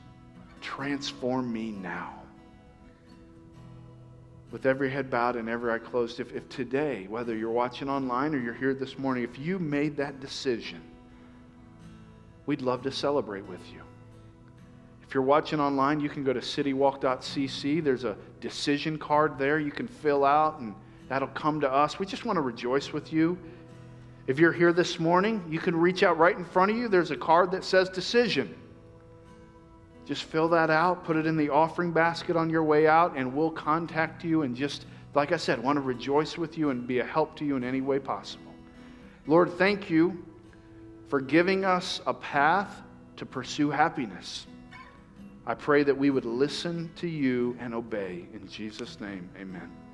[0.62, 2.16] Transform me now
[4.50, 8.34] with every head bowed and every eye closed, if, if today, whether you're watching online
[8.34, 10.80] or you're here this morning, if you made that decision,
[12.46, 13.82] we'd love to celebrate with you.
[15.06, 17.84] If you're watching online, you can go to citywalk.cc.
[17.84, 20.74] There's a decision card there you can fill out, and
[21.08, 21.98] that'll come to us.
[21.98, 23.38] We just want to rejoice with you.
[24.26, 26.88] If you're here this morning, you can reach out right in front of you.
[26.88, 28.56] There's a card that says decision.
[30.04, 33.32] Just fill that out, put it in the offering basket on your way out, and
[33.32, 36.98] we'll contact you and just, like I said, want to rejoice with you and be
[36.98, 38.52] a help to you in any way possible.
[39.28, 40.24] Lord, thank you
[41.08, 42.82] for giving us a path
[43.16, 44.46] to pursue happiness.
[45.46, 48.26] I pray that we would listen to you and obey.
[48.32, 49.85] In Jesus' name, amen.